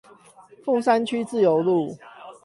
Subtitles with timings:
[0.65, 1.95] 鳳山區自由路